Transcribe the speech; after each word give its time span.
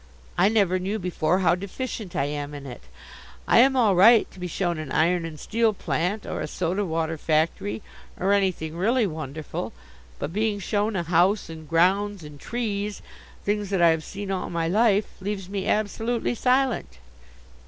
I 0.35 0.49
never 0.49 0.79
knew 0.79 0.97
before 0.97 1.41
how 1.41 1.53
deficient 1.53 2.15
I 2.15 2.25
am 2.25 2.55
in 2.55 2.65
it. 2.65 2.85
I 3.47 3.59
am 3.59 3.75
all 3.75 3.93
right 3.95 4.25
to 4.31 4.39
be 4.39 4.47
shown 4.47 4.79
an 4.79 4.91
iron 4.91 5.25
and 5.25 5.39
steel 5.39 5.73
plant, 5.73 6.25
or 6.25 6.41
a 6.41 6.47
soda 6.47 6.83
water 6.83 7.19
factory, 7.19 7.83
or 8.19 8.33
anything 8.33 8.75
really 8.75 9.05
wonderful, 9.05 9.73
but 10.17 10.33
being 10.33 10.57
shown 10.57 10.95
a 10.95 11.03
house 11.03 11.51
and 11.51 11.69
grounds 11.69 12.23
and 12.23 12.39
trees, 12.39 13.03
things 13.45 13.69
that 13.69 13.79
I 13.79 13.89
have 13.89 14.03
seen 14.03 14.31
all 14.31 14.49
my 14.49 14.67
life, 14.67 15.05
leaves 15.21 15.47
me 15.47 15.67
absolutely 15.67 16.33
silent. 16.33 16.97